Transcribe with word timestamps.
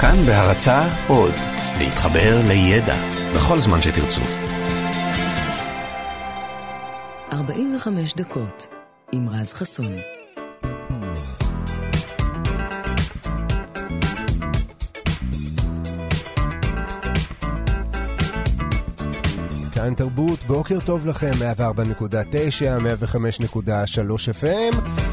כאן 0.00 0.16
בהרצה 0.26 0.88
עוד, 1.08 1.34
להתחבר 1.78 2.40
לידע 2.48 2.96
בכל 3.34 3.58
זמן 3.58 3.82
שתרצו. 3.82 4.22
45 7.32 8.14
דקות 8.14 8.66
עם 9.12 9.28
רז 9.28 9.52
חסון. 9.52 9.92
כאן 19.74 19.94
תרבות, 19.94 20.38
בוקר 20.46 20.78
טוב 20.84 21.06
לכם, 21.06 21.32
104.9, 21.32 21.40
105.3 23.16 24.28
FM. 24.40 25.07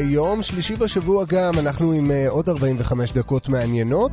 יום 0.00 0.42
שלישי 0.42 0.76
בשבוע 0.76 1.24
גם, 1.28 1.58
אנחנו 1.58 1.92
עם 1.92 2.10
אה, 2.10 2.28
עוד 2.28 2.48
45 2.48 3.12
דקות 3.12 3.48
מעניינות. 3.48 4.12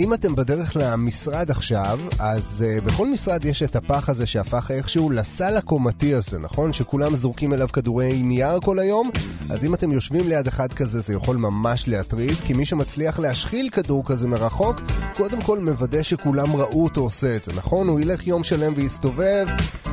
אם 0.00 0.14
אתם 0.14 0.34
בדרך 0.34 0.76
למשרד 0.76 1.50
עכשיו, 1.50 1.98
אז 2.18 2.64
uh, 2.64 2.84
בכל 2.84 3.08
משרד 3.08 3.44
יש 3.44 3.62
את 3.62 3.76
הפח 3.76 4.08
הזה 4.08 4.26
שהפך 4.26 4.70
איכשהו 4.70 5.10
לסל 5.10 5.56
הקומתי 5.56 6.14
הזה, 6.14 6.38
נכון? 6.38 6.72
שכולם 6.72 7.14
זורקים 7.14 7.52
אליו 7.52 7.68
כדורי 7.72 8.22
נייר 8.22 8.60
כל 8.60 8.78
היום? 8.78 9.10
אז 9.50 9.64
אם 9.64 9.74
אתם 9.74 9.92
יושבים 9.92 10.28
ליד 10.28 10.46
אחד 10.46 10.72
כזה, 10.72 11.00
זה 11.00 11.14
יכול 11.14 11.36
ממש 11.36 11.88
להטריד, 11.88 12.34
כי 12.44 12.52
מי 12.52 12.64
שמצליח 12.64 13.18
להשחיל 13.18 13.68
כדור 13.72 14.04
כזה 14.06 14.28
מרחוק, 14.28 14.80
קודם 15.16 15.42
כל 15.42 15.58
מוודא 15.58 16.02
שכולם 16.02 16.56
ראו 16.56 16.84
אותו 16.84 17.00
עושה 17.00 17.36
את 17.36 17.42
זה, 17.42 17.52
נכון? 17.52 17.88
הוא 17.88 18.00
ילך 18.00 18.26
יום 18.26 18.44
שלם 18.44 18.72
ויסתובב, 18.76 19.46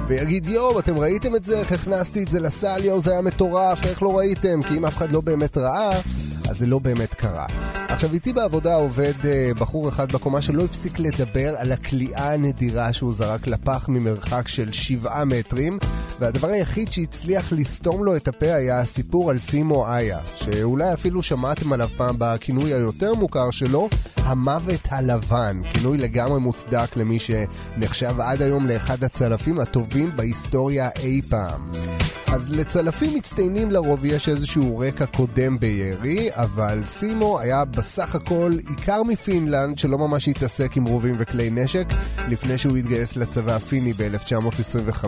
ויגיד, 0.08 0.48
יואו, 0.48 0.80
אתם 0.80 0.98
ראיתם 0.98 1.36
את 1.36 1.44
זה? 1.44 1.60
איך 1.60 1.72
הכנסתי 1.72 2.24
את 2.24 2.28
זה 2.28 2.40
לסל? 2.40 2.82
יואו, 2.84 3.02
זה 3.02 3.12
היה 3.12 3.22
מטורף, 3.22 3.86
איך 3.86 4.04
לא 4.04 4.18
ראיתם? 4.18 4.62
כי 4.62 4.78
אם 4.78 4.86
אף 4.86 4.98
אחד 4.98 5.12
לא 5.12 5.22
באמת 5.22 5.58
ראה... 5.58 6.02
אז 6.50 6.58
זה 6.58 6.66
לא 6.66 6.80
באמת 6.80 7.14
קרה. 7.14 7.46
עכשיו, 7.74 8.14
איתי 8.14 8.34
בעבודה 8.34 8.76
עובד 8.76 9.14
uh, 9.22 9.60
בחור 9.60 9.90
אחד 9.90 10.12
בקומה 10.12 10.42
שלא 10.42 10.64
הפסיק 10.66 11.00
לדבר 11.00 11.56
על 11.58 11.72
הכליאה 11.72 12.32
הנדירה 12.34 12.94
שהוא 12.94 13.14
זרק 13.14 13.48
לפח 13.48 13.86
ממרחק 13.90 14.48
של 14.48 14.72
שבעה 14.72 15.26
מטרים, 15.26 15.80
והדבר 16.20 16.48
היחיד 16.48 16.92
שהצליח 16.92 17.52
לסתום 17.52 18.04
לו 18.04 18.16
את 18.16 18.28
הפה 18.28 18.54
היה 18.54 18.80
הסיפור 18.80 19.30
על 19.30 19.40
סימו 19.40 19.88
איה, 19.88 20.20
שאולי 20.36 20.94
אפילו 20.94 21.24
שמעתם 21.24 21.74
עליו 21.74 21.90
פעם 21.98 22.16
בכינוי 22.20 22.74
היותר 22.74 23.14
מוכר 23.14 23.52
שלו, 23.52 23.90
המוות 24.16 24.88
הלבן, 24.90 25.62
כינוי 25.74 25.98
לגמרי 25.98 26.40
מוצדק 26.40 26.96
למי 26.96 27.18
שנחשב 27.20 28.22
עד 28.22 28.42
היום 28.42 28.68
לאחד 28.68 29.04
הצלפים 29.04 29.60
הטובים 29.60 30.12
בהיסטוריה 30.16 30.90
אי 31.00 31.22
פעם. 31.30 31.72
אז 32.34 32.50
לצלפים 32.52 33.16
מצטיינים 33.16 33.72
לרוב 33.72 34.06
יש 34.06 34.30
איזשהו 34.30 34.78
רקע 34.78 35.06
קודם 35.06 35.60
בירי, 35.60 36.30
אבל 36.34 36.84
סימו 36.84 37.40
היה 37.40 37.66
בסך 37.66 38.16
הכל 38.16 38.52
עיקר 38.70 39.04
מפינלנד 39.04 39.78
שלא 39.78 39.98
ממש 39.98 40.28
התעסק 40.28 40.78
עם 40.78 40.86
רובים 40.86 41.16
וכלי 41.18 41.50
נשק 41.50 41.86
לפני 42.28 42.58
שהוא 42.58 42.78
התגייס 42.78 43.16
לצבא 43.16 43.56
הפיני 43.56 43.94
ב-1925. 43.94 45.06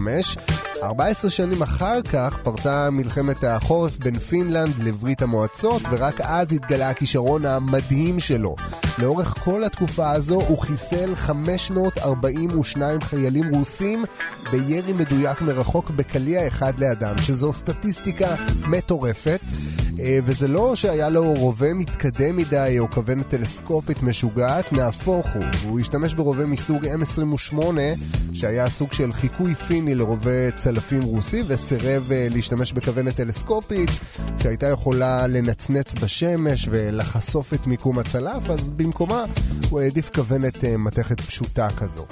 14 0.84 1.32
שנים 1.32 1.62
אחר 1.62 2.02
כך 2.02 2.40
פרצה 2.44 2.90
מלחמת 2.90 3.44
החורף 3.44 3.98
בין 3.98 4.20
פינלנד 4.20 4.74
לברית 4.84 5.22
המועצות, 5.22 5.82
ורק 5.92 6.22
אז 6.22 6.54
התגלה 6.54 6.90
הכישרון 6.90 7.46
המדהים 7.46 8.20
שלו. 8.20 8.56
לאורך 8.98 9.28
כל 9.44 9.64
התקופה 9.64 10.12
הזו 10.12 10.42
הוא 10.42 10.58
חיסל 10.58 11.16
542 11.16 13.02
חיילים 13.02 13.56
רוסים 13.56 14.06
בירי 14.52 14.94
מדויק 14.94 15.42
מרחוק 15.42 15.90
בקליע 15.90 16.48
אחד 16.48 16.80
לאדם, 16.80 17.18
שזו 17.18 17.54
סטטיסטיקה 17.54 18.36
מטורפת. 18.68 19.42
אה, 20.00 20.20
וזה 20.24 20.48
לא 20.48 20.76
שהיה 20.76 21.10
לו 21.10 21.34
רובה 21.34 21.74
מתקדם 21.74 22.36
מדי 22.38 22.76
או 22.80 22.90
כוונת 22.90 23.28
טלסקופית 23.30 24.04
משוגעת, 24.04 24.74
נהפוך 24.74 25.28
הוא. 25.34 25.44
הוא 25.64 25.80
השתמש 25.80 26.14
ברובה 26.14 26.46
מסוג 26.46 26.86
M28, 26.86 27.56
שהיה 28.34 28.70
סוג 28.70 28.94
של 28.94 29.14
חיקוי 29.14 29.56
פיני 29.56 29.96
לרובה 29.96 30.52
צלפים 30.72 31.04
רוסי, 31.04 31.44
וסירב 31.48 32.12
אה, 32.12 32.28
להשתמש 32.30 32.74
בכוונת 32.74 33.16
טלסקופית, 33.16 33.90
שהייתה 34.42 34.68
יכולה 34.68 35.28
לנצנץ 35.28 35.94
בשמש 35.94 36.68
ולחשוף 36.72 37.54
את 37.54 37.68
מיקום 37.68 38.00
הצלף, 38.00 38.50
אז 38.50 38.70
במקומה 38.70 39.26
הוא 39.70 39.80
העדיף 39.80 40.10
כוונת 40.16 40.64
אה, 40.66 40.78
מתכת 40.78 41.22
פשוטה 41.22 41.70
כזו. 41.78 42.06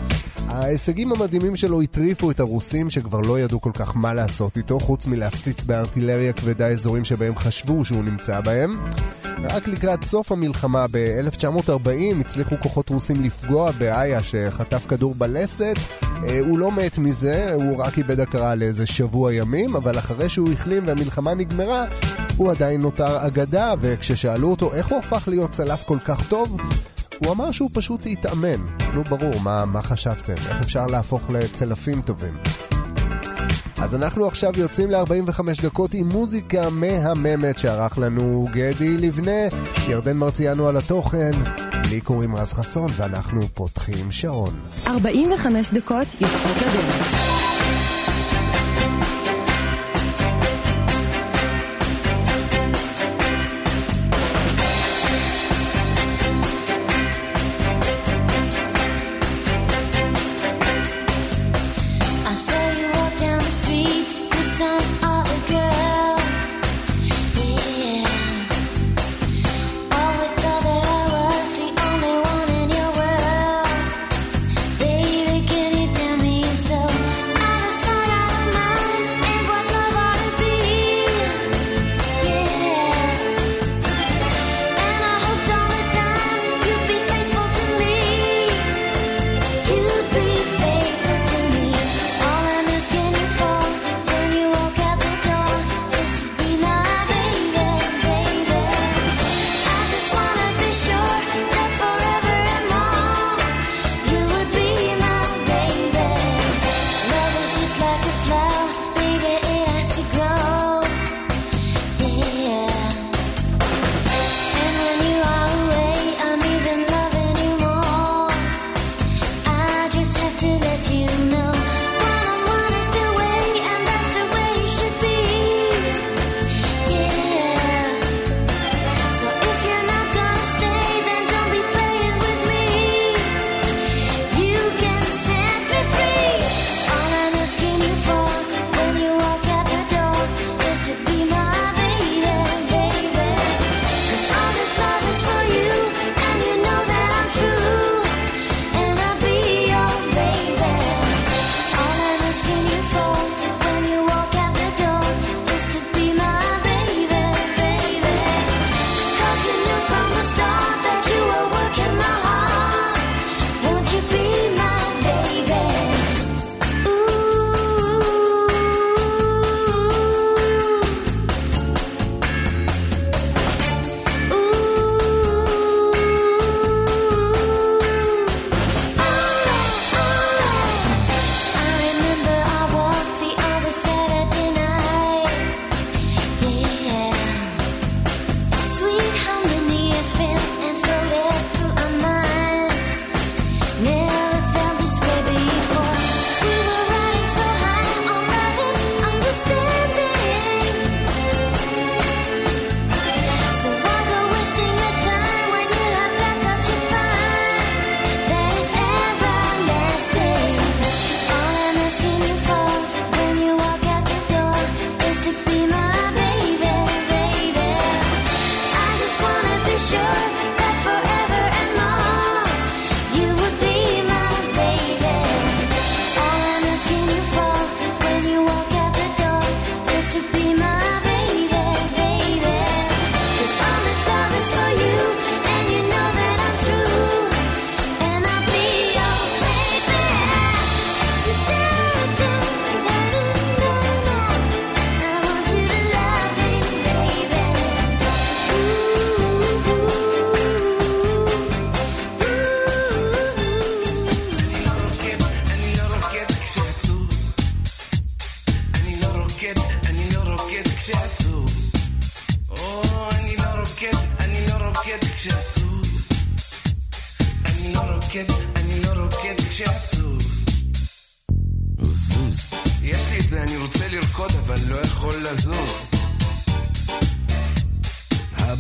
ההישגים 0.48 1.12
המדהימים 1.12 1.56
שלו 1.56 1.82
הטריפו 1.82 2.32
את 2.32 2.40
הרוסים 2.40 2.90
שכבר 2.90 3.20
לא 3.20 3.40
ידעו 3.40 3.62
כל 3.62 3.72
כך 3.74 3.96
מה 3.96 4.14
לעשות 4.14 4.58
איתו, 4.58 4.80
חוץ 4.80 5.08
מלהפציץ 5.08 5.64
בארטילריה 5.64 6.34
כבדה 6.34 6.68
אזורים 6.68 7.06
שבהם 7.06 7.36
חשבו 7.36 7.86
שהוא 7.86 8.04
נמצא 8.04 8.42
בהם. 8.42 8.80
רק 9.44 9.68
לקראת 9.68 10.04
סוף 10.04 10.32
המלחמה 10.32 10.86
ב-1940 10.92 12.20
הצליחו 12.20 12.56
כוחות 12.62 12.90
רוסים 12.90 13.24
לפגוע 13.24 13.72
באיה 13.72 14.24
שחטף 14.24 14.86
כדור 14.86 15.16
בלסת. 15.16 15.76
אה, 16.24 16.40
הוא 16.40 16.60
לא 16.60 16.72
מת 16.72 16.98
מזה, 16.98 17.54
הוא 17.54 17.78
רק 17.78 17.98
איבד 17.98 18.20
הכרה 18.20 18.49
לאיזה 18.56 18.86
שבוע 18.86 19.34
ימים, 19.34 19.76
אבל 19.76 20.00
אחרי 20.00 20.30
שהוא 20.30 20.52
החלים 20.52 20.88
והמלחמה 20.88 21.34
נגמרה, 21.34 21.86
הוא 22.38 22.52
עדיין 22.52 22.82
נותר 22.82 23.28
אגדה, 23.28 23.74
וכששאלו 23.82 24.50
אותו 24.50 24.74
איך 24.74 24.88
הוא 24.88 25.00
הפך 25.00 25.28
להיות 25.28 25.52
צלף 25.52 25.84
כל 25.84 25.98
כך 26.06 26.28
טוב, 26.28 26.58
הוא 27.26 27.32
אמר 27.32 27.52
שהוא 27.52 27.70
פשוט 27.74 28.06
התאמן. 28.06 28.66
לא 28.94 29.04
ברור, 29.04 29.40
מה, 29.44 29.66
מה 29.66 29.82
חשבתם? 29.82 30.34
איך 30.34 30.62
אפשר 30.62 30.86
להפוך 30.86 31.30
לצלפים 31.30 32.02
טובים? 32.02 32.34
אז 33.82 33.96
אנחנו 33.96 34.26
עכשיו 34.26 34.54
יוצאים 34.58 34.92
ל-45 34.92 35.62
דקות 35.64 35.94
עם 35.94 36.10
מוזיקה 36.10 36.70
מהממת 36.70 37.58
שערך 37.58 37.98
לנו 37.98 38.48
גדי 38.52 38.98
לבנה, 38.98 39.42
ירדן 39.88 40.18
מרציאנו 40.18 40.68
על 40.68 40.78
התוכן, 40.78 41.32
לי 41.90 42.02
קוראים 42.02 42.36
רז 42.36 42.54
חסון 42.54 42.92
ואנחנו 42.96 43.42
פותחים 43.54 44.12
שעון. 44.12 44.60
45 44.88 45.70
דקות 45.70 46.08
יוצאות 46.22 46.58
לדרך. 46.58 47.39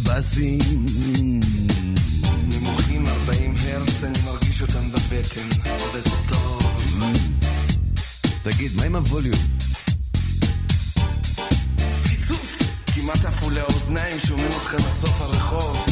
הבאסים. 0.09 0.85
נמוכים 2.47 3.03
40 3.07 3.55
הרץ, 3.61 4.03
אני 4.03 4.19
מרגיש 4.25 4.61
אותם 4.61 4.91
בבטן, 4.91 5.69
וזה 5.93 6.09
טוב. 6.29 6.63
תגיד, 8.43 8.71
מה 8.77 8.83
עם 8.83 8.95
הווליום? 8.95 9.39
פיצוץ! 12.03 12.57
כמעט 12.95 13.25
עפו 13.25 13.49
לי 13.49 13.59
האוזניים, 13.59 14.19
שומעים 14.19 14.47
אתכם 14.47 14.77
עד 14.77 14.95
סוף 14.95 15.21
הרחוב. 15.21 15.85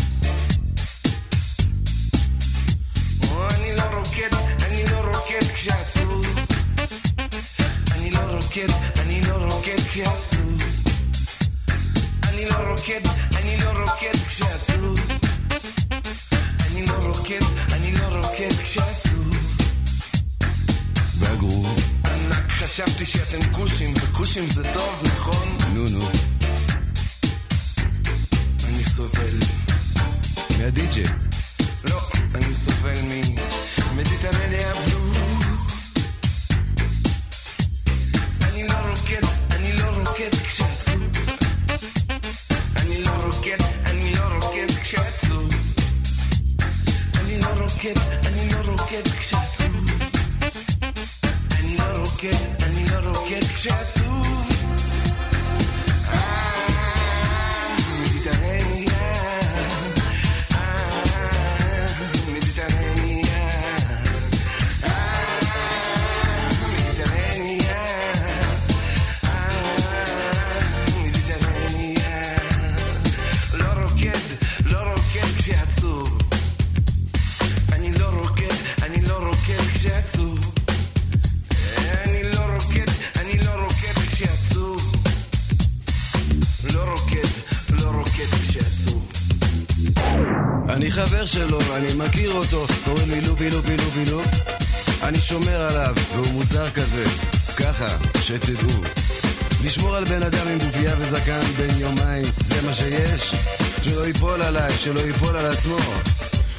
או, 3.31 3.49
אני 3.49 3.75
לא 3.77 3.83
רוקד, 3.83 4.35
אני 4.61 4.83
לא 4.91 4.97
רוקד 4.97 5.47
כשעצוב. 5.55 6.25
אני 7.91 8.11
לא 8.11 8.19
רוקד, 8.19 8.69
אני 8.99 9.21
לא 9.21 9.35
רוקד 9.35 9.79
כשעצוב. 9.89 10.56
אני 12.37 12.45
לא 12.45 12.55
רוקד, 12.55 13.01
אני 13.37 13.57
לא 13.57 13.69
רוקד 13.69 14.17
כשעצוב. 14.27 14.99
אני 16.65 16.85
לא 16.85 16.93
רוקד, 16.93 17.39
אני 17.71 17.93
לא 17.93 18.05
רוקד 18.05 18.53
כשעצוב. 18.63 19.35
והגרוב? 21.19 21.79
ענק, 22.05 22.49
חשבתי 22.49 23.05
שאתם 23.05 23.53
כושים, 23.53 23.93
וכושים 23.95 24.47
זה 24.47 24.73
טוב, 24.73 25.03
נכון? 25.05 25.57
נו 25.73 25.85
נו. 25.87 26.09
אני 28.67 28.83
סובל. 28.83 29.37
מהדי-ג'יי. 30.59 31.26
שלו, 91.27 91.57
אני 91.75 91.93
מכיר 91.93 92.31
אותו, 92.31 92.65
קוראים 92.85 93.09
לי 93.11 93.21
לופי 93.21 93.49
לופי 93.49 93.77
לופי 93.77 94.11
לופ. 94.11 94.25
אני 95.03 95.19
שומר 95.19 95.61
עליו, 95.69 95.95
והוא 96.15 96.27
מוזר 96.33 96.69
כזה, 96.69 97.03
ככה, 97.57 97.87
שתדעו. 98.21 98.81
לשמור 99.65 99.95
על 99.95 100.03
בן 100.05 100.23
אדם 100.23 100.47
עם 100.47 100.57
גופייה 100.57 100.95
וזקן 100.99 101.39
בן 101.57 101.79
יומיים, 101.79 102.23
זה 102.43 102.61
מה 102.61 102.73
שיש? 102.73 103.33
שלא 103.81 104.07
ייפול 104.07 104.41
עליי, 104.41 104.71
שלא 104.79 104.99
ייפול 104.99 105.37
על 105.37 105.45
עצמו. 105.45 105.77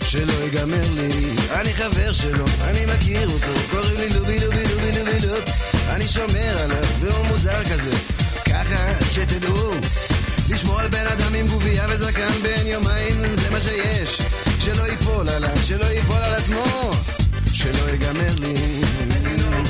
שלא 0.02 0.32
ייגמר 0.44 0.90
לי, 0.94 1.08
אני 1.52 1.72
חבר 1.72 2.12
שלו, 2.12 2.44
אני 2.64 2.86
מכיר 2.86 3.28
אותו, 3.28 3.60
קוראים 3.70 4.00
לי 4.00 4.08
לובי 4.08 4.38
לובי 4.38 4.62
לובי 4.64 4.98
לובי 4.98 5.26
לופ. 5.26 5.50
אני 5.88 6.08
שומר 6.08 6.54
עליו, 6.64 6.84
והוא 7.00 7.26
מוזר 7.26 7.64
כזה, 7.64 7.90
ככה, 8.44 8.92
שתדעו. 9.12 9.72
לשמור 10.50 10.80
על 10.80 10.88
בן 10.88 11.06
אדם 11.06 11.34
עם 11.34 11.46
גובייה 11.46 11.86
וזקן 11.90 12.32
בן 12.42 12.66
יומיים, 12.66 13.36
זה 13.36 13.50
מה 13.50 13.60
שיש. 13.60 14.20
שלא 14.74 14.82
ייפול 14.82 15.28
עליי, 15.28 15.56
שלא 15.56 15.84
ייפול 15.84 16.16
על 16.16 16.34
עצמו. 16.34 16.90
שלא 17.52 17.88
ייגמר 17.90 18.34
לי, 18.40 18.54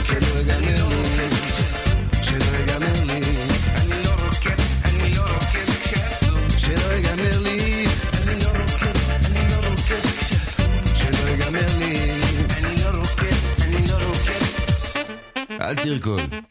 שלא 0.04 0.38
ייגמר 0.38 0.88
לי, 0.88 1.28
שלא 2.22 2.56
ייגמר 2.58 3.04
לי, 3.04 3.20
אני 3.76 4.02
לא 4.04 4.10
רוקד, 4.10 4.60
אני 4.84 5.14
לא 5.14 5.22
רוקד 5.22 5.70
כשעצוב. 5.82 6.58
שלא 6.58 6.92
ייגמר 6.92 7.38
לי, 7.38 7.86
אני 8.22 8.44
לא 8.44 8.48
רוקד, 8.48 8.98
אני 9.26 9.48
לא 9.50 9.68
רוקד 9.68 10.06
כשעצוב. 10.20 10.70
שלא 10.94 11.28
ייגמר 11.28 11.78
לי, 11.78 12.20
אני 12.58 12.82
לא 12.84 12.98
רוקד, 12.98 13.36
אני 13.62 13.84
לא 13.90 13.96
רוקד. 14.06 14.42
אל 15.60 15.74
תרקוד. 15.74 16.47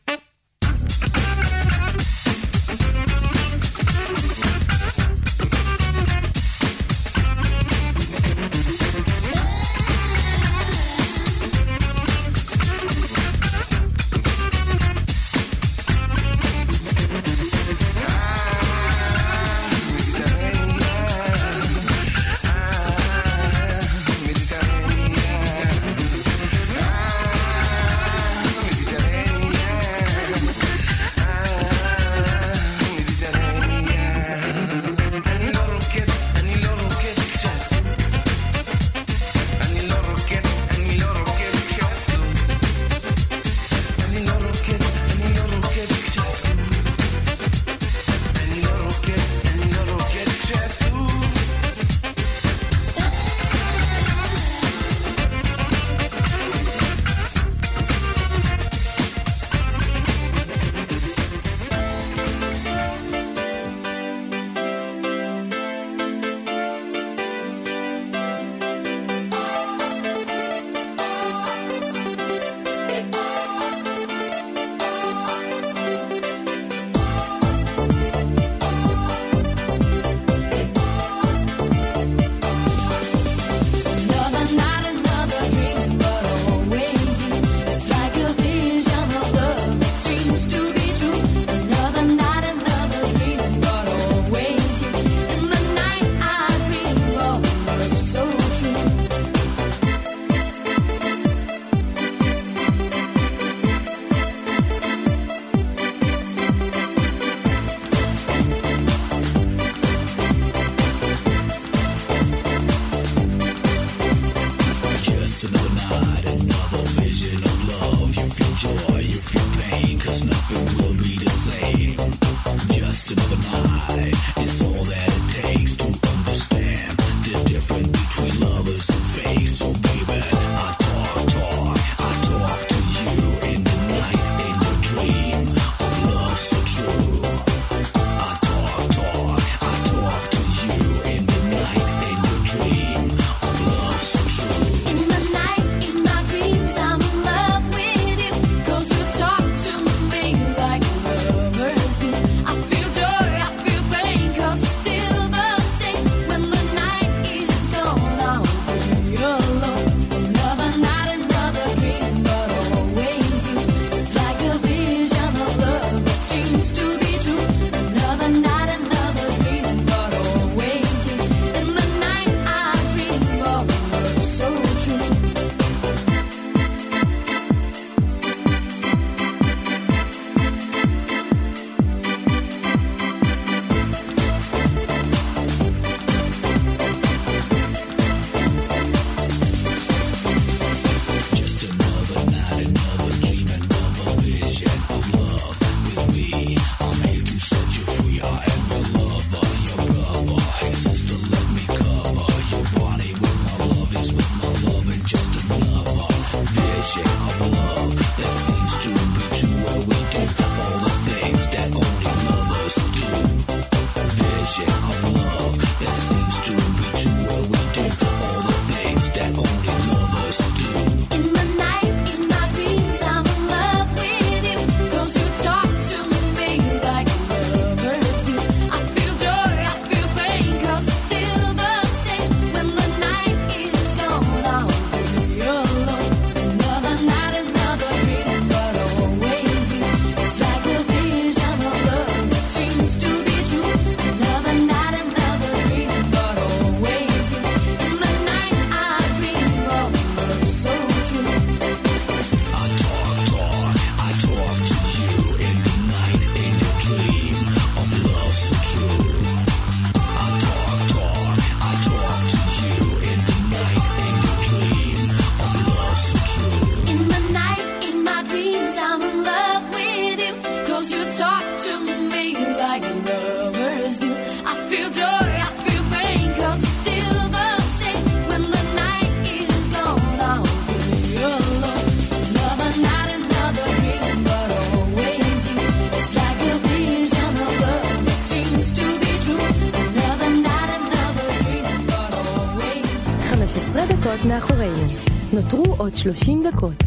30 296.13 296.43
דקות. 296.43 296.86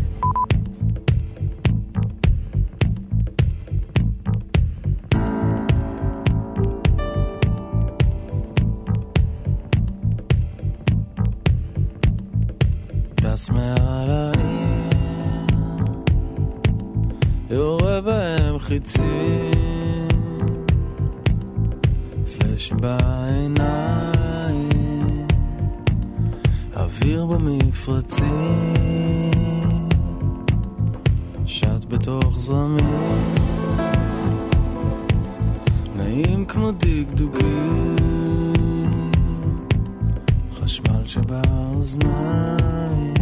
שבאוזניים, 41.60 43.14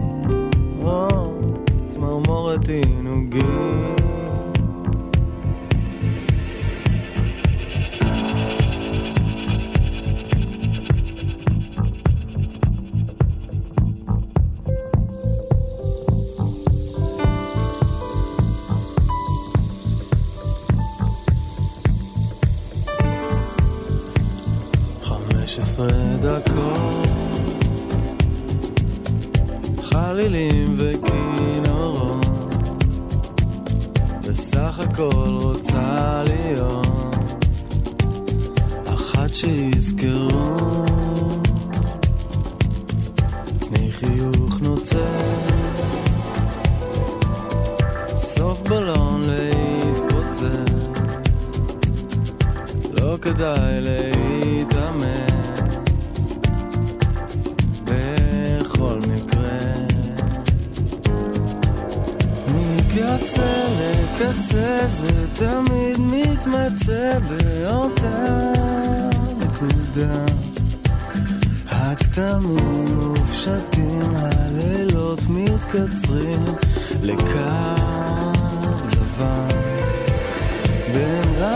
או, 0.82 1.08
צמרמורת 1.86 2.68
עינוגים. 2.68 3.97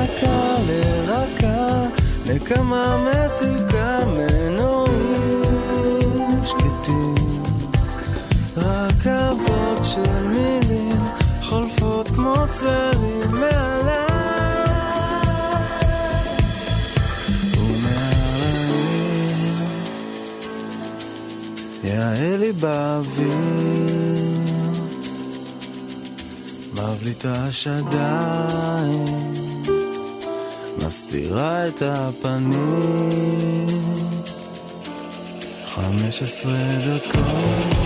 רכה 0.02 0.56
לרכה, 0.66 1.86
נקמה 2.26 3.04
מתוקה 3.06 3.98
מנועים 4.06 5.52
שקטים. 6.44 7.42
רכבות 8.56 9.84
של 9.84 10.26
מילים 10.28 11.00
חולפות 11.42 12.08
כמו 12.08 12.34
צלים 12.50 13.30
מעליי 13.30 14.06
ומעל 17.56 18.42
העיר 18.64 19.54
יאה 21.84 22.36
לי 22.36 22.52
באוויר 22.52 23.62
מבליטה 26.74 27.52
שדיים, 27.52 29.31
מסתירה 30.92 31.68
את 31.68 31.82
הפנים. 31.86 33.66
חמש 35.66 36.22
עשרה 36.22 36.54
דקות, 36.84 37.76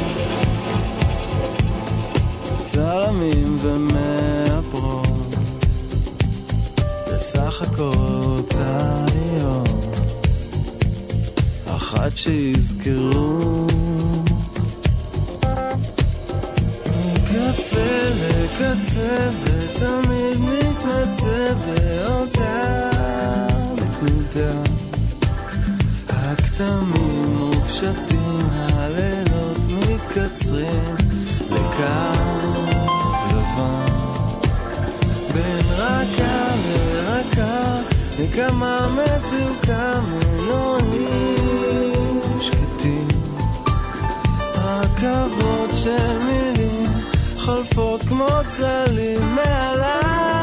צלמים 2.65 3.59
ומאפרות, 3.61 5.35
בסך 7.07 7.63
הכל 7.63 8.41
להיות 9.15 9.99
אחת 11.67 12.17
שיזכרו. 12.17 13.67
מקצה 17.15 18.11
לקצה 18.15 19.31
זה 19.31 19.79
תמיד 19.79 20.39
מתמצא 20.41 21.53
באותה 21.67 22.86
נקודה. 24.37 24.63
הכתמים 26.09 27.37
מופשטים, 27.39 28.49
הלילות 28.53 29.57
מתקצרים 29.69 30.95
לקו 31.51 32.11
לבן. 33.31 33.87
בין 35.35 35.67
רכה 35.73 36.55
לרכה, 36.67 37.81
נקמה 38.21 38.87
מתוקה 38.93 40.01
מנועים 40.09 42.21
שקטים. 42.41 43.09
רכבות 44.55 45.71
של 45.75 46.19
מילים 46.19 46.91
חולפות 47.39 48.03
כמו 48.03 48.29
צלים 48.49 49.35
מעליי. 49.35 50.36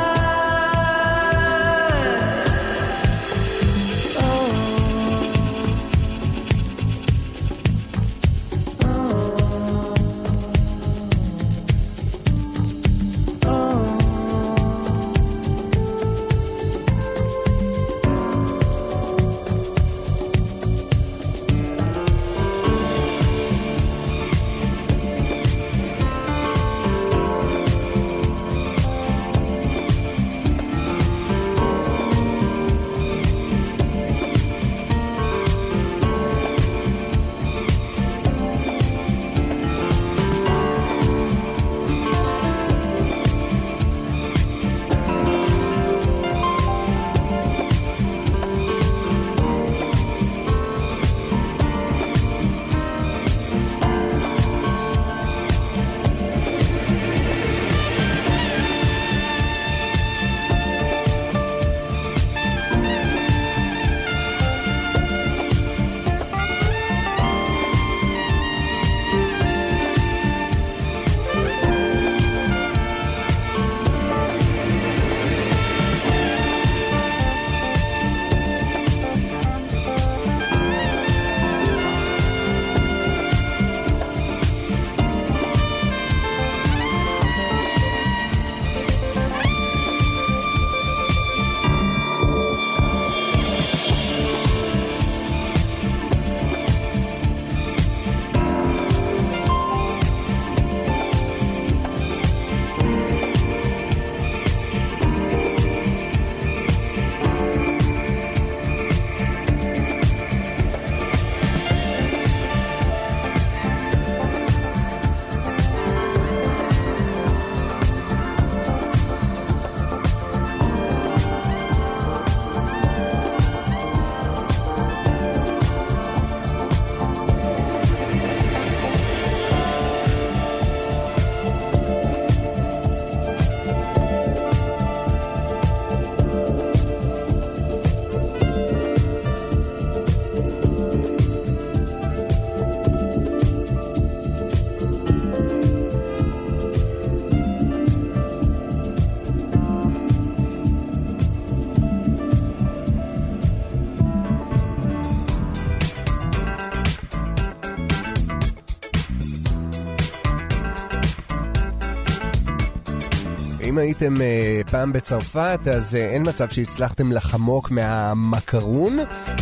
אם 163.73 163.77
הייתם 163.77 164.21
אה, 164.21 164.61
פעם 164.71 164.93
בצרפת, 164.93 165.59
אז 165.71 165.95
אה, 165.95 166.09
אין 166.09 166.29
מצב 166.29 166.49
שהצלחתם 166.49 167.11
לחמוק 167.11 167.71
מהמקרון. 167.71 168.99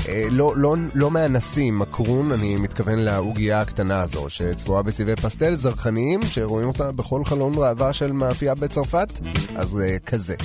אה, 0.08 0.28
לא, 0.32 0.54
לא, 0.58 0.76
לא 0.94 1.12
מהנסים, 1.12 1.80
מקרון, 1.80 2.32
אני 2.32 2.56
מתכוון 2.56 3.00
לעוגייה 3.00 3.62
הקטנה 3.62 4.02
הזו, 4.02 4.26
שצבועה 4.30 4.84
בצבעי 4.84 5.16
פסטל 5.16 5.56
זרחניים, 5.56 6.20
שרואים 6.26 6.68
אותה 6.68 6.92
בכל 6.92 7.26
חלון 7.26 7.54
ראווה 7.56 7.94
של 7.94 8.12
מאפייה 8.12 8.56
בצרפת, 8.56 9.10
אז 9.56 9.82
אה, 9.82 10.00
כזה. 10.06 10.36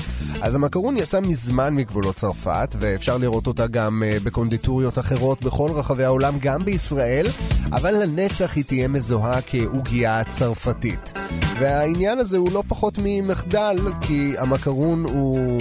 אז 0.43 0.55
המקרון 0.55 0.97
יצא 0.97 1.21
מזמן 1.21 1.75
מגבולות 1.75 2.17
צרפת, 2.17 2.77
ואפשר 2.79 3.19
לראות 3.19 3.47
אותה 3.47 3.67
גם 3.67 4.03
אה, 4.07 4.19
בקונדיטוריות 4.23 4.99
אחרות 4.99 5.45
בכל 5.45 5.71
רחבי 5.71 6.05
העולם, 6.05 6.39
גם 6.41 6.65
בישראל, 6.65 7.27
אבל 7.73 8.03
לנצח 8.03 8.57
היא 8.57 8.65
תהיה 8.65 8.89
מזוהה 8.89 9.41
כעוגייה 9.47 10.25
צרפתית. 10.25 11.13
והעניין 11.61 12.19
הזה 12.19 12.39
הוא 12.39 12.53
לא 12.53 12.63
פחות 12.69 12.95
ממחדל, 13.03 13.76
כי 14.01 14.35
המקרון 14.39 15.05
הוא 15.05 15.61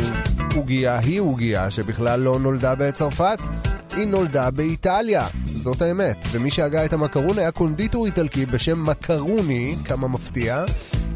עוגייה, 0.56 1.00
היא 1.00 1.22
עוגייה 1.22 1.72
שבכלל 1.72 2.20
לא 2.20 2.40
נולדה 2.40 2.76
בצרפת. 2.76 3.40
היא 3.96 4.08
נולדה 4.08 4.52
באיטליה, 4.52 5.28
זאת 5.46 5.82
האמת. 5.82 6.26
ומי 6.32 6.52
שהגה 6.52 6.86
את 6.86 6.94
המקרון 6.94 7.40
היה 7.40 7.52
קונדיטור 7.52 8.06
איטלקי 8.06 8.46
בשם 8.46 8.86
מקרוני, 8.86 9.76
כמה 9.86 10.08
מפתיע. 10.08 10.66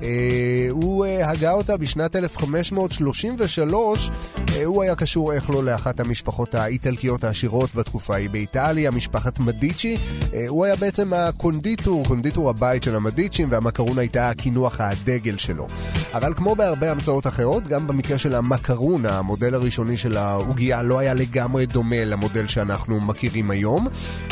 אה, 0.03 0.67
הוא 0.69 1.05
אה, 1.05 1.29
הגה 1.29 1.51
אותה 1.51 1.77
בשנת 1.77 2.15
1533. 2.15 4.09
אה, 4.55 4.65
הוא 4.65 4.83
היה 4.83 4.95
קשור 4.95 5.33
איך 5.33 5.49
לא 5.49 5.63
לאחת 5.63 5.99
המשפחות 5.99 6.55
האיטלקיות 6.55 7.23
העשירות 7.23 7.75
בתקופה 7.75 8.13
ההיא 8.13 8.29
באיטליה, 8.29 8.91
משפחת 8.91 9.39
מדיצ'י. 9.39 9.97
אה, 10.33 10.45
הוא 10.47 10.65
היה 10.65 10.75
בעצם 10.75 11.13
הקונדיטור, 11.13 12.05
קונדיטור 12.05 12.49
הבית 12.49 12.83
של 12.83 12.95
המדיצ'ים, 12.95 13.47
והמקרון 13.51 13.99
הייתה 13.99 14.29
הקינוח 14.29 14.81
הדגל 14.81 15.37
שלו. 15.37 15.67
אבל 16.13 16.33
כמו 16.33 16.55
בהרבה 16.55 16.91
המצאות 16.91 17.27
אחרות, 17.27 17.67
גם 17.67 17.87
במקרה 17.87 18.17
של 18.17 18.35
המקרון, 18.35 19.05
המודל 19.05 19.55
הראשוני 19.55 19.97
של 19.97 20.17
העוגייה 20.17 20.83
לא 20.83 20.99
היה 20.99 21.13
לגמרי 21.13 21.65
דומה 21.65 22.05
למודל 22.05 22.47
שאנחנו 22.47 22.99
מכירים 22.99 23.51
היום. 23.51 23.87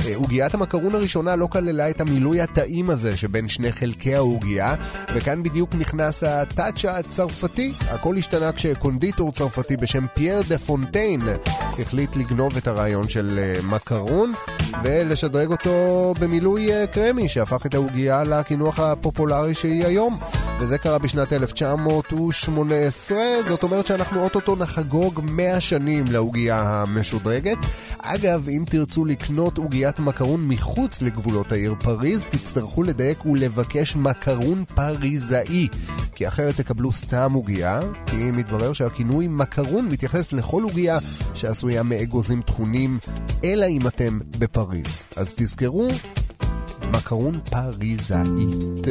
אה, 0.06 0.16
עוגיית 0.16 0.54
המקרון 0.54 0.96
הראשונה 0.96 1.36
לא 1.36 1.48
כללה 1.48 1.90
את 1.90 2.02
המילוי 2.02 2.42
הטעים 2.42 2.90
הזה 2.90 3.18
שבין 3.18 3.48
שני 3.48 3.72
חלקי 3.72 4.16
העוגייה, 4.16 4.76
וכאן 5.16 5.44
בדיוק 5.44 5.57
נכנס 5.80 6.24
ה 6.24 6.34
touch 6.34 6.86
הצרפתי. 6.86 7.72
הכל 7.90 8.18
השתנה 8.18 8.52
כשקונדיטור 8.52 9.32
צרפתי 9.32 9.78
בשם 9.78 10.06
פייר 10.14 10.42
דה 10.48 10.58
פונטיין 10.58 11.22
החליט 11.80 12.16
לגנוב 12.16 12.58
את 12.58 12.68
הרעיון 12.68 13.10
של 13.10 13.40
אה, 13.40 13.60
מקרון 13.64 14.34
ולשדרג 14.84 15.52
אותו 15.52 16.14
במילוי 16.20 16.74
אה, 16.74 16.88
קרמי 16.88 17.30
שהפך 17.30 17.66
את 17.66 17.74
העוגייה 17.74 18.24
לקינוח 18.24 18.80
הפופולרי 18.80 19.54
שהיא 19.54 19.86
היום. 19.86 20.20
וזה 20.60 20.78
קרה 20.78 20.98
בשנת 20.98 21.34
1918, 21.34 23.18
זאת 23.48 23.64
אומרת 23.64 23.88
שאנחנו 23.88 24.24
אוטוטו 24.24 24.56
נחגוג 24.56 25.22
100 25.24 25.62
שנים 25.62 26.06
לעוגייה 26.08 26.62
המשודרגת. 26.62 27.58
אגב, 28.02 28.50
אם 28.50 28.64
תרצו 28.70 29.06
לקנות 29.06 29.58
עוגיית 29.58 30.00
מקרון 30.00 30.48
מחוץ 30.48 31.02
לגבולות 31.02 31.52
העיר 31.52 31.76
פריז, 31.84 32.26
תצטרכו 32.26 32.84
לדייק 32.84 33.26
ולבקש 33.26 33.96
מקרון 33.96 34.64
פריזאי, 34.76 35.68
כי 36.16 36.28
אחרת 36.28 36.56
תקבלו 36.56 36.94
סתם 36.94 37.32
עוגייה, 37.34 37.80
כי 38.06 38.32
מתברר 38.32 38.74
שהכינוי 38.74 39.28
מקרון 39.28 39.90
מתייחס 39.90 40.32
לכל 40.32 40.64
עוגייה 40.64 40.98
שעשויה 41.34 41.84
מאגוזים 41.84 42.42
טחונים, 42.42 43.00
אלא 43.44 43.66
אם 43.66 43.88
אתם 43.88 44.20
בפריז. 44.40 45.06
אז 45.16 45.34
תזכרו, 45.34 45.88
מקרון 46.94 47.40
פריזאית. 47.50 48.88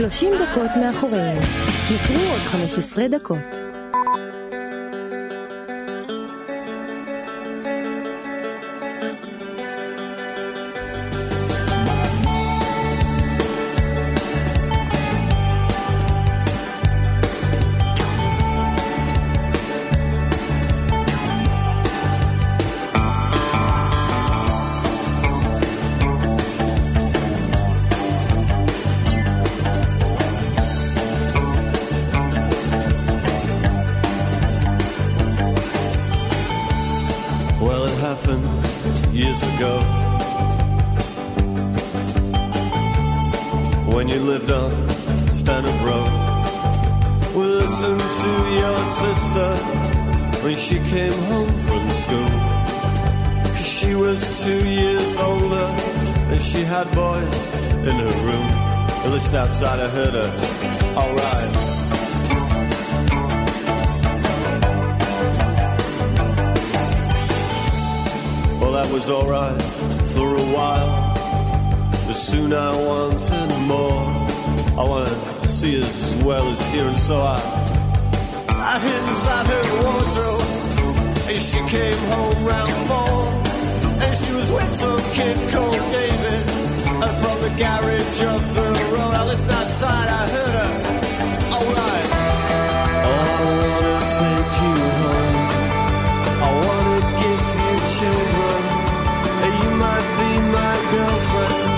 30 0.00 0.32
דקות 0.34 0.70
מאחורינו. 0.80 1.40
נותרו 1.90 2.30
עוד 2.30 2.40
15 2.40 3.08
דקות. 3.08 3.69
Stanhope 44.50 45.80
Road. 45.86 46.10
We 47.36 47.44
listened 47.44 48.00
to 48.00 48.30
your 48.60 48.78
sister 48.98 49.50
when 50.42 50.56
she 50.56 50.76
came 50.90 51.12
home 51.30 51.52
from 51.66 51.88
school. 52.02 52.32
'Cause 53.44 53.70
she 53.78 53.94
was 53.94 54.18
two 54.42 54.62
years 54.68 55.16
older 55.18 55.68
and 56.32 56.40
she 56.42 56.64
had 56.64 56.86
boys 56.96 57.36
in 57.88 57.94
her 58.04 58.14
room. 58.26 58.48
At 59.04 59.12
least 59.12 59.32
outside 59.34 59.78
I 59.78 59.88
heard 59.96 60.14
her. 60.20 60.30
Alright. 60.96 61.52
Well, 68.60 68.72
that 68.72 68.88
was 68.92 69.08
alright 69.10 69.62
for 70.12 70.28
a 70.34 70.46
while. 70.56 71.14
But 72.08 72.16
soon 72.16 72.52
I 72.52 72.70
wanted 72.88 73.50
more. 73.68 74.19
I 74.80 74.82
wanted 74.82 75.12
to 75.42 75.46
see 75.46 75.76
as 75.76 76.16
well 76.24 76.48
as 76.48 76.58
hear, 76.72 76.86
and 76.86 76.96
so 76.96 77.20
I, 77.20 77.36
I 78.48 78.78
hid 78.80 79.02
inside 79.12 79.44
her 79.52 79.64
wardrobe. 79.76 80.48
And 81.28 81.42
she 81.48 81.60
came 81.68 82.00
home 82.08 82.40
round 82.48 82.72
four. 82.88 83.28
And 84.00 84.16
she 84.16 84.32
was 84.32 84.48
with 84.50 84.70
some 84.80 84.96
kid 85.12 85.36
called 85.52 85.76
David. 85.92 86.40
And 86.96 87.12
from 87.20 87.36
the 87.44 87.52
garage 87.60 88.20
up 88.24 88.40
the 88.56 88.68
road, 88.96 89.12
I 89.20 89.26
listened 89.28 89.52
outside, 89.52 90.08
I 90.08 90.24
heard 90.32 90.54
her. 90.60 90.70
Alright. 91.60 92.08
I 93.04 93.20
wanna 93.60 94.00
take 94.16 94.52
you 94.64 94.76
home. 94.96 95.36
I 96.40 96.50
wanna 96.64 97.00
give 97.20 97.44
you 97.60 97.74
children. 98.00 98.62
You 99.60 99.70
might 99.76 100.06
be 100.16 100.30
my 100.56 100.74
girlfriend. 100.88 101.68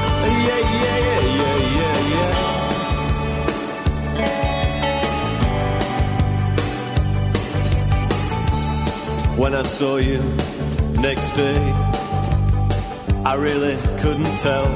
Yeah, 0.47 0.63
yeah, 0.87 1.02
When 9.43 9.55
I 9.57 9.63
saw 9.65 9.97
you 9.97 10.21
next 11.03 11.33
day, 11.33 11.59
I 13.27 13.35
really 13.35 13.75
couldn't 14.01 14.33
tell. 14.39 14.67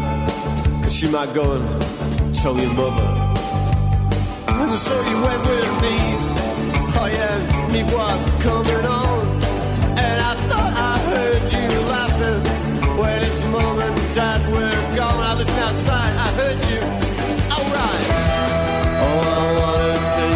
Cause 0.82 0.92
she 0.92 1.08
might 1.08 1.32
go 1.32 1.54
and 1.54 2.34
tell 2.34 2.58
your 2.58 2.74
mother. 2.74 3.08
And 4.48 4.76
so 4.76 4.94
you 5.08 5.16
went 5.22 5.42
with 5.50 5.72
me. 5.86 5.96
Oh 6.98 7.08
yeah, 7.18 7.70
me 7.72 7.82
was 7.94 8.24
coming 8.42 8.84
on. 8.84 9.26
And 10.02 10.18
I 10.30 10.34
thought 10.48 10.74
I 10.90 10.98
heard 11.10 11.44
you 11.54 11.68
laughing 11.94 12.42
when 12.98 13.18
it's 13.22 13.42
mom 13.54 13.78
and 13.78 13.96
dad 14.16 14.40
were 14.50 14.96
gone. 14.96 15.22
I 15.30 15.34
listened 15.38 15.60
outside, 15.60 16.14
I 16.26 16.28
heard 16.40 16.60
you. 16.72 16.82
Alright. 17.54 18.06
Oh, 18.98 19.20
I 19.30 19.58
wanna 19.60 20.35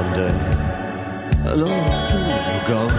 one 0.00 0.12
day 0.14 0.34
and 1.50 1.62
all 1.62 1.84
the 1.84 2.00
things 2.08 2.44
were 2.52 2.66
gone. 2.72 2.96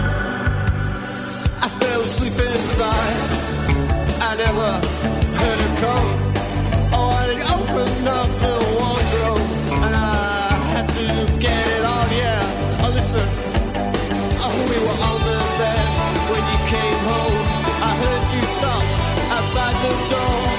I 1.64 1.68
fell 1.80 2.00
asleep 2.08 2.36
inside. 2.46 3.18
I 4.28 4.30
never 4.44 4.70
heard 5.38 5.60
her 5.64 5.74
come. 5.82 6.08
Oh, 6.94 7.10
I 7.10 7.26
opened 7.56 8.06
up 8.18 8.30
the 8.44 8.54
wardrobe 8.76 9.48
and 9.84 9.94
I 9.94 10.54
had 10.72 10.86
to 10.98 11.06
get 11.40 11.64
it 11.76 11.84
on. 11.94 12.06
Yeah, 12.22 12.82
oh 12.82 12.90
listen. 12.98 13.26
Oh, 14.44 14.54
we 14.70 14.78
were 14.86 14.98
on 15.10 15.18
the 15.28 15.38
bed 15.58 15.86
when 16.30 16.42
you 16.52 16.58
came 16.74 17.00
home. 17.10 17.38
I 17.88 17.92
heard 18.02 18.24
you 18.34 18.42
stop 18.56 18.84
outside 19.36 19.76
the 19.84 19.92
door. 20.10 20.51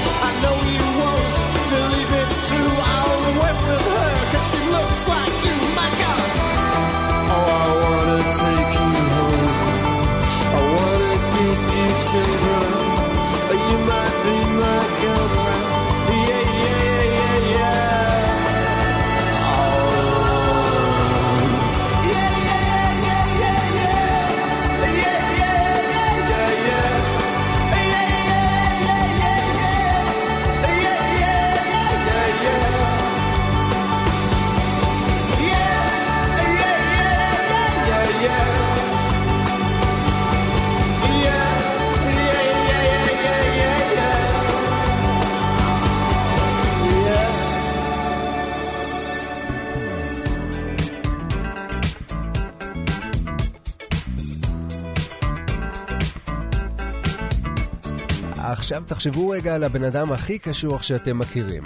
עכשיו 58.84 58.98
תחשבו 58.98 59.30
רגע 59.30 59.56
על 59.56 59.64
הבן 59.64 59.84
אדם 59.84 60.12
הכי 60.12 60.40
קשוח 60.40 60.82
שאתם 60.82 61.20
מכירים. 61.20 61.64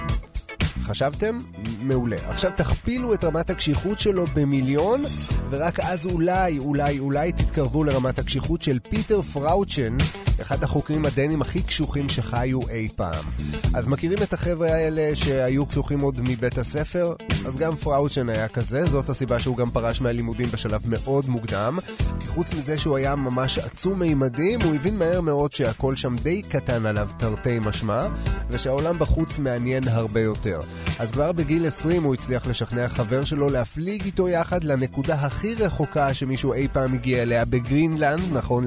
חשבתם? 0.82 1.38
מעולה. 1.82 2.16
עכשיו 2.30 2.52
תכפילו 2.58 3.14
את 3.14 3.24
רמת 3.24 3.50
הקשיחות 3.50 4.00
שלו 4.00 4.26
במיליון, 4.36 5.02
ורק 5.50 5.80
אז 5.80 6.06
אולי, 6.06 6.60
אולי, 6.60 7.00
אולי 7.00 7.32
תתקרבו 7.32 7.84
לרמת 7.84 8.20
הקשיחות 8.20 8.62
של 8.62 8.80
פיטר 8.90 9.22
פראוצ'ן, 9.22 9.98
אחד 10.42 10.64
החוקרים 10.64 11.06
הדנים 11.06 11.42
הכי 11.42 11.62
קשוחים 11.62 12.10
שחיו 12.10 12.60
אי 12.70 12.88
פעם. 12.96 13.26
אז 13.74 13.88
מכירים 13.88 14.24
את 14.24 14.34
החבר'ה 14.34 14.68
האלה 14.68 15.16
שהיו 15.16 15.66
קשוחים 15.66 16.00
עוד 16.00 16.22
מבית 16.22 16.58
הספר? 16.58 17.14
אז 17.46 17.58
גם 17.58 17.76
פראוצ'ן 17.76 18.30
היה 18.30 18.48
כזה, 18.48 18.86
זאת 18.86 19.10
הסיבה 19.10 19.40
שהוא 19.40 19.58
גם 19.58 19.72
פרש 19.72 20.02
מהלימודים 20.02 20.48
בשלב 20.52 20.82
מאוד 20.86 21.30
מוקדם. 21.30 21.78
כי 22.20 22.28
חוץ 22.28 22.54
מזה 22.54 22.80
שהוא 22.80 22.98
היה 22.98 23.16
ממש 23.16 23.58
עצום 23.58 24.00
מימדים, 24.00 24.62
הוא 24.62 24.76
הבין 24.76 24.98
מהר 24.98 25.22
מאוד 25.22 25.52
שהכל 25.52 25.96
שם 25.96 26.16
די 26.16 26.42
קטן 26.42 26.86
עליו, 26.86 27.10
תרתי 27.18 27.60
משמע, 27.60 28.08
ושהעולם 28.50 29.00
בחוץ 29.00 29.40
מעניין 29.40 29.88
הרבה 29.88 30.22
יותר. 30.22 30.62
אז 31.00 31.12
כבר 31.12 31.32
בגיל 31.32 31.66
20 31.66 32.04
הוא 32.04 32.14
הצליח 32.14 32.48
לשכנע 32.48 32.90
חבר 32.90 33.24
שלו 33.24 33.50
להפליג 33.50 34.04
איתו 34.04 34.30
יחד 34.30 34.64
לנקודה 34.64 35.16
הכי 35.16 35.56
רחוקה 35.56 36.14
שמישהו 36.14 36.54
אי 36.54 36.68
פעם 36.68 36.94
הגיע 36.94 37.22
אליה 37.22 37.46
בגרינלנד, 37.46 38.22
נכון 38.32 38.66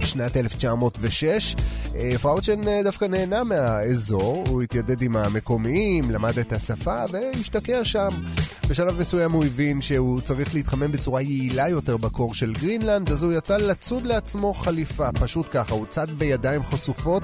לשנת 0.00 0.36
1900. 0.36 0.98
2006. 1.08 1.54
אה, 1.96 2.18
פאוצ'ן 2.18 2.68
אה, 2.68 2.80
דווקא 2.84 3.04
נהנה 3.04 3.44
מהאזור, 3.44 4.44
הוא 4.48 4.62
התיידד 4.62 5.02
עם 5.02 5.16
המקומיים, 5.16 6.10
למד 6.10 6.38
את 6.38 6.52
השפה 6.52 7.04
והשתקע 7.10 7.84
שם. 7.84 8.08
בשלב 8.68 9.00
מסוים 9.00 9.32
הוא 9.32 9.44
הבין 9.44 9.82
שהוא 9.82 10.20
צריך 10.20 10.54
להתחמם 10.54 10.92
בצורה 10.92 11.22
יעילה 11.22 11.68
יותר 11.68 11.96
בקור 11.96 12.34
של 12.34 12.52
גרינלנד, 12.52 13.12
אז 13.12 13.22
הוא 13.22 13.32
יצא 13.32 13.56
לצוד 13.56 14.06
לעצמו 14.06 14.54
חליפה, 14.54 15.12
פשוט 15.12 15.46
ככה, 15.52 15.74
הוא 15.74 15.86
צד 15.86 16.10
בידיים 16.10 16.64
חשופות 16.64 17.22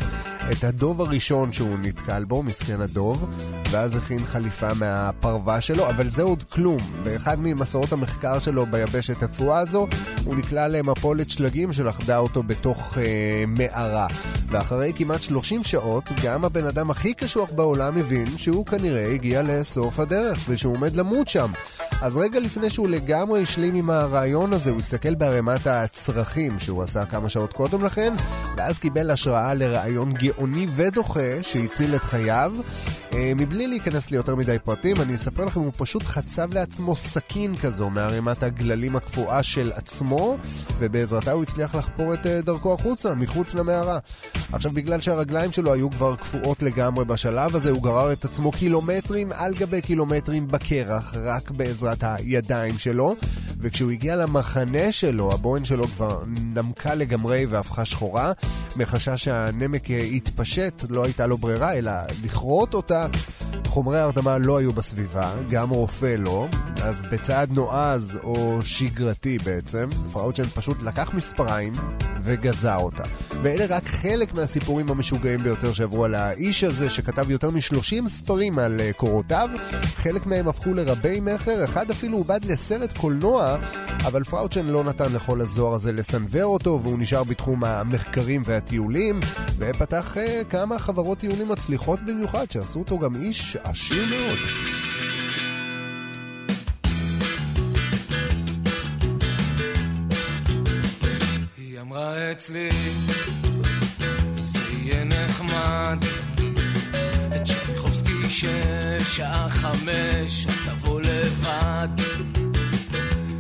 את 0.53 0.65
הדוב 0.65 1.01
הראשון 1.01 1.53
שהוא 1.53 1.79
נתקל 1.83 2.25
בו, 2.25 2.43
מסכן 2.43 2.81
הדוב, 2.81 3.31
ואז 3.71 3.97
הכין 3.97 4.25
חליפה 4.25 4.75
מהפרווה 4.75 5.61
שלו, 5.61 5.87
אבל 5.87 6.09
זה 6.09 6.23
עוד 6.23 6.43
כלום. 6.43 6.79
באחד 7.03 7.37
ממסעות 7.41 7.93
המחקר 7.93 8.39
שלו 8.39 8.67
ביבשת 8.67 9.23
הקפואה 9.23 9.59
הזו, 9.59 9.87
הוא 10.25 10.37
נקלע 10.37 10.69
למפולת 10.69 11.31
שלגים 11.31 11.73
שלכדה 11.73 12.19
אותו 12.19 12.43
בתוך 12.43 12.99
אה, 12.99 13.45
מאה. 13.47 13.74
מערה. 13.75 14.07
ואחרי 14.49 14.93
כמעט 14.97 15.23
30 15.23 15.65
שעות, 15.65 16.05
גם 16.23 16.45
הבן 16.45 16.67
אדם 16.67 16.91
הכי 16.91 17.15
קשוח 17.15 17.51
בעולם 17.53 17.97
הבין 17.97 18.39
שהוא 18.39 18.67
כנראה 18.67 19.07
הגיע 19.07 19.43
לסוף 19.43 19.99
הדרך, 19.99 20.39
ושהוא 20.49 20.75
עומד 20.75 20.97
למות 20.97 21.29
שם. 21.29 21.51
אז 22.03 22.17
רגע 22.17 22.41
לפני 22.41 22.71
שהוא 22.71 22.89
לגמרי 22.89 23.43
השלים 23.43 23.75
עם 23.75 23.91
הרעיון 23.91 24.53
הזה, 24.53 24.71
הוא 24.71 24.79
הסתכל 24.79 25.15
בערימת 25.15 25.67
הצרכים 25.67 26.59
שהוא 26.59 26.83
עשה 26.83 27.05
כמה 27.05 27.29
שעות 27.29 27.53
קודם 27.53 27.85
לכן, 27.85 28.15
ואז 28.57 28.79
קיבל 28.79 29.11
השראה 29.11 29.55
לרעיון 29.55 30.13
גאוני 30.13 30.67
ודוחה 30.77 31.43
שהציל 31.43 31.95
את 31.95 32.05
חייו. 32.05 32.53
אה, 33.13 33.33
מבלי 33.37 33.67
להיכנס 33.67 34.11
ליותר 34.11 34.37
מדי 34.37 34.57
פרטים, 34.65 35.01
אני 35.01 35.15
אספר 35.15 35.45
לכם, 35.45 35.61
הוא 35.61 35.73
פשוט 35.77 36.03
חצב 36.03 36.55
לעצמו 36.55 36.97
סכין 36.97 37.57
כזו 37.57 37.91
מערימת 37.91 38.43
הגללים 38.43 38.97
הקפואה 38.97 39.43
של 39.43 39.73
עצמו, 39.75 40.37
ובעזרתה 40.79 41.33
הוא 41.33 41.43
הצליח 41.43 41.75
לחפור 41.75 42.15
את 42.15 42.27
אה, 42.27 42.41
דרכו 42.41 42.75
החוצה, 42.75 43.15
מחוץ 43.15 43.55
למערה. 43.55 43.99
עכשיו, 44.53 44.73
בגלל 44.73 45.01
שהרגליים 45.01 45.53
שלו 45.53 45.73
היו 45.73 45.91
כבר 45.91 46.17
קפואות 46.17 46.63
לגמרי 46.63 47.05
בשלב 47.05 47.57
הזה, 47.57 47.71
הוא 47.71 47.83
גרר 47.83 48.13
את 48.13 48.25
עצמו 48.25 48.53
קילומטרים 48.53 49.29
על 49.33 49.55
גבי 49.55 49.83
קילומטרים 49.83 50.49
בקרח, 50.49 51.15
רק 51.15 51.51
בעזרת 51.51 51.84
הידיים 52.01 52.79
שלו, 52.79 53.15
וכשהוא 53.59 53.91
הגיע 53.91 54.17
למחנה 54.17 54.93
שלו, 54.93 55.33
הבוהן 55.33 55.65
שלו 55.65 55.87
כבר 55.87 56.23
נמקה 56.27 56.95
לגמרי 56.95 57.47
והפכה 57.47 57.85
שחורה. 57.85 58.33
מחשש 58.77 59.25
שהנמק 59.25 59.91
יתפשט, 59.91 60.85
לא 60.89 61.05
הייתה 61.05 61.27
לו 61.27 61.39
ברירה, 61.39 61.73
אלא 61.73 61.93
לכרות 62.25 62.75
אותה. 62.75 63.07
חומרי 63.67 63.99
הרדמה 63.99 64.39
לא 64.39 64.59
היו 64.59 64.73
בסביבה, 64.73 65.33
גם 65.51 65.71
רופא 65.71 66.15
לא, 66.19 66.49
אז 66.85 67.03
בצעד 67.03 67.53
נועז 67.53 68.19
או 68.25 68.59
שגרתי 68.63 69.39
בעצם, 69.39 69.89
פראוצ'ן 70.13 70.45
פשוט 70.45 70.83
לקח 70.83 71.15
מספריים 71.15 71.73
וגזר 72.23 72.77
אותה. 72.77 73.03
ואלה 73.43 73.77
רק 73.77 73.85
חלק 73.85 74.35
מהסיפורים 74.35 74.91
המשוגעים 74.91 75.41
ביותר 75.41 75.73
שעברו 75.73 76.05
על 76.05 76.15
האיש 76.15 76.65
הזה, 76.65 76.91
שכתב 76.91 77.31
יותר 77.31 77.51
מ-30 77.51 78.09
ספרים 78.09 78.59
על 78.59 78.81
אה, 78.81 78.93
קורותיו. 78.93 79.49
חלק 79.83 80.27
מהם 80.27 80.49
הפכו 80.49 80.75
לרבי 80.75 81.21
מכר, 81.21 81.65
אחד 81.65 81.91
אפילו 81.91 82.19
עובד 82.19 82.45
לסרט 82.45 82.97
קולנוע, 82.99 83.57
אבל 84.07 84.25
פראוצ'ן 84.25 84.67
לא 84.67 84.85
נתן 84.85 85.13
לכל 85.13 85.41
הזוהר 85.41 85.75
הזה 85.75 85.93
לסנוור 85.93 86.45
אותו, 86.45 86.81
והוא 86.83 86.99
נשאר 86.99 87.25
בתחום 87.25 87.65
המחקרים 87.65 88.43
והטיולים, 88.45 89.21
ופתח 89.57 90.17
אה, 90.17 90.43
כמה 90.51 90.79
חברות 90.79 91.19
טיולים 91.19 91.49
מצליחות 91.49 92.01
במיוחד, 92.07 92.51
שעשו 92.51 92.79
אותו 92.79 92.99
גם 92.99 93.15
איש 93.15 93.57
עשיר 93.65 94.05
מאוד. 94.07 94.39
אמרה 101.95 102.33
אצלי, 102.33 102.71
זה 104.43 104.59
יהיה 104.73 105.05
נחמד. 105.05 106.05
את 107.37 107.43
צ'רניחובסקי 107.45 108.25
של 108.31 108.99
חמש, 109.49 110.47
תבוא 110.67 111.01
לבד. 111.01 111.89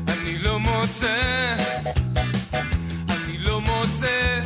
אני 0.08 0.38
לא 0.38 0.58
מוצא, 0.58 1.54
אני 3.08 3.38
לא 3.38 3.60
מוצא. 3.60 4.40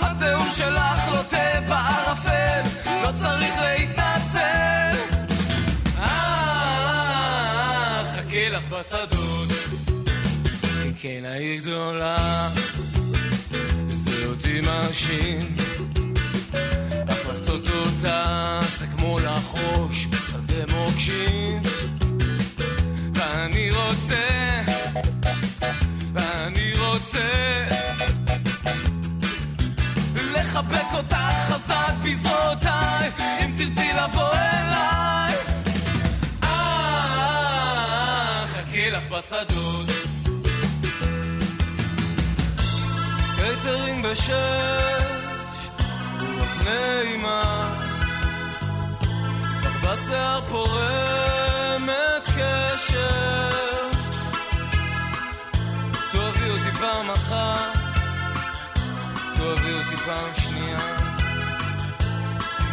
התיאור 0.00 0.50
שלך 0.50 1.08
לוטה 1.08 1.60
בערפל, 1.68 2.62
לא 2.86 3.08
צריך 3.16 3.54
להתנצל. 3.60 4.96
אה, 5.98 8.02
חכי 8.16 8.50
לך 8.50 8.68
בשדות. 8.68 9.31
כן, 11.02 11.24
העיר 11.24 11.60
גדולה, 11.60 12.48
זה 13.86 14.26
אותי 14.26 14.60
מרשים. 14.60 15.56
אך 17.08 17.26
לחצות 17.26 17.68
אותה 17.68 18.60
זה 18.78 18.86
כמו 18.86 19.20
לחרוש 19.20 20.06
בשדה 20.06 20.74
מוקשים. 20.74 21.62
ואני 23.14 23.70
רוצה, 23.70 24.60
ואני 26.14 26.72
רוצה 26.78 27.64
לחבק 30.14 30.92
אותך 30.92 31.16
חזק 31.48 31.94
בזרועותיי, 32.04 33.10
אם 33.44 33.50
תרצי 33.56 33.88
לבוא 33.92 34.32
אליי. 34.32 35.34
אה, 36.42 38.44
חכי 38.46 38.90
לך 38.90 39.06
בשדות. 39.06 40.01
קייטרינג 43.52 44.06
בשש, 44.06 44.32
רוח 46.20 46.56
נעימה, 46.64 47.68
לך 49.62 49.84
בשיער 49.84 50.40
פורמת 50.40 52.24
קשר. 52.26 53.50
תאהבי 56.12 56.50
אותי 56.50 56.78
פעם 56.80 57.10
אחת, 57.10 57.78
תאהבי 59.34 59.72
אותי 59.72 59.96
פעם 59.96 60.30
שנייה, 60.34 60.78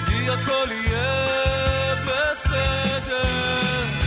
כי 0.08 0.30
הכל 0.30 0.68
יהיה 0.72 1.96
בסדר. 2.04 3.99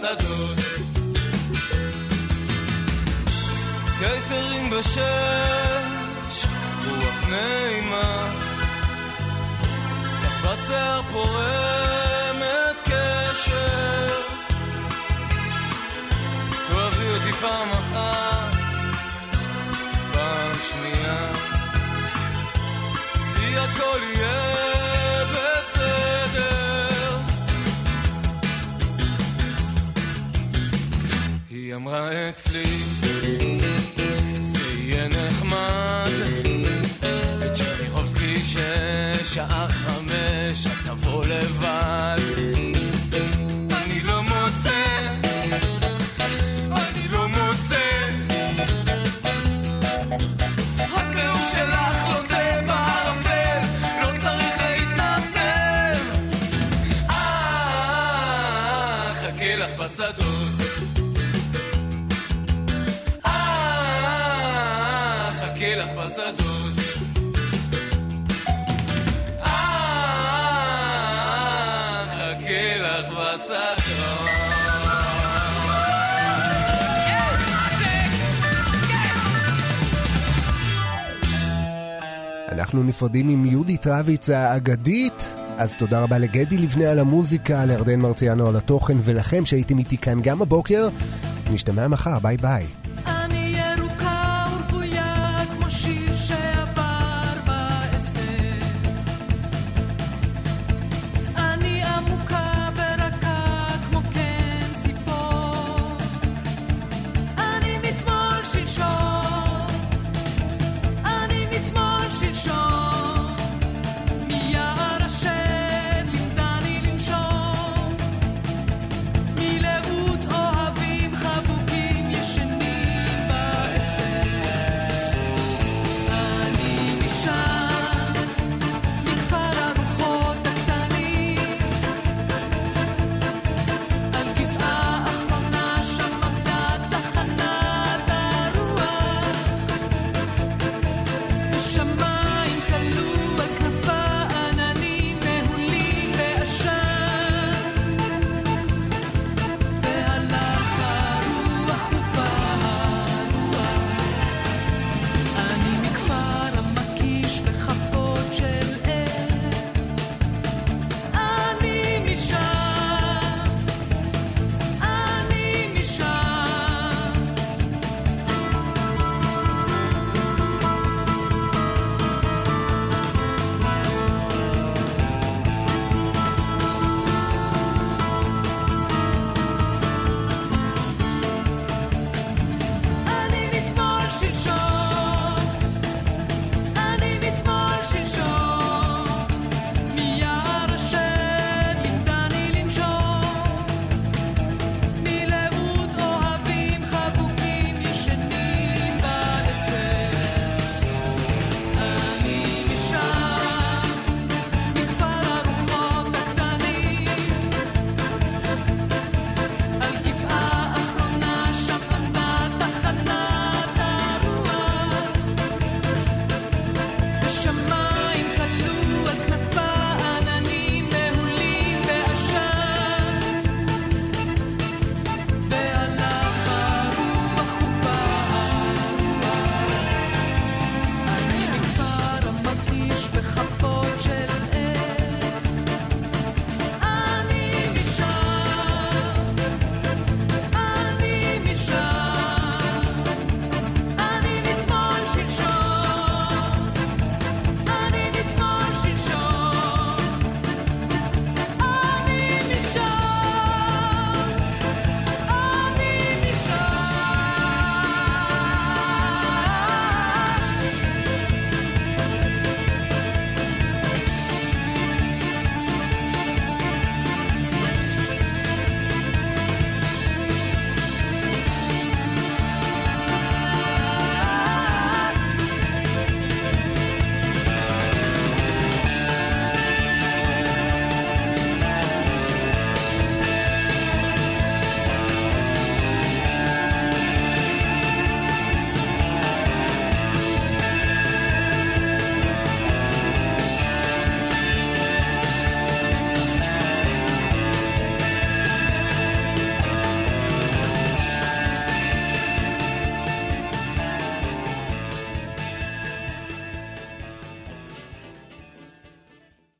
בשדות. 0.00 0.56
קייטרינג 3.98 4.74
בשש, 4.74 6.46
רוח 6.86 7.24
נעימה, 7.28 8.32
לך 10.22 10.46
בשיער 10.46 11.02
פורמת 11.02 12.80
קשר. 12.84 14.08
תאהבי 16.68 17.08
אותי 17.14 17.32
פעם 17.32 17.68
אחת, 17.70 18.54
פעם 20.12 20.52
שנייה, 20.70 21.32
כי 23.34 23.58
הכל 23.58 23.98
יהיה 24.14 24.59
היא 31.70 31.76
אמרה 31.76 32.28
אצלי 32.28 32.64
זה 34.40 34.60
יהיה 34.78 35.08
נחמד. 35.08 36.10
את 37.46 37.52
צ'רניחובסקי 37.54 38.36
ששעה 38.36 39.68
חמש 39.68 40.66
את 40.66 40.86
תבוא 40.86 41.24
לבד 41.24 42.29
אה, 65.70 65.76
לך 65.76 65.88
בשדות. 65.88 66.60
אנחנו 82.52 82.82
נפרדים 82.82 83.28
עם 83.28 83.46
יהודית 83.46 83.86
רביץ 83.86 84.30
האגדית. 84.30 85.28
אז 85.58 85.76
תודה 85.76 86.00
רבה 86.00 86.18
לגדי 86.18 86.58
לבנה 86.58 86.90
על 86.90 86.98
המוזיקה, 86.98 87.64
לירדן 87.64 88.00
מרציאנו 88.00 88.48
על 88.48 88.56
התוכן, 88.56 88.96
ולכם 89.02 89.46
שהייתם 89.46 89.78
איתי 89.78 89.98
כאן 89.98 90.20
גם 90.22 90.42
הבוקר. 90.42 90.88
נשתמע 91.52 91.88
מחר, 91.88 92.18
ביי 92.18 92.36
ביי. 92.36 92.79